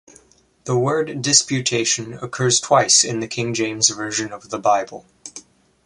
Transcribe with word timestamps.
The 0.63 0.75
word 0.75 1.21
disputation 1.21 2.15
occurs 2.23 2.59
twice 2.59 3.03
in 3.03 3.19
the 3.19 3.27
King 3.27 3.53
James 3.53 3.89
Version 3.89 4.33
of 4.33 4.49
the 4.49 4.57
Bible. 4.57 5.05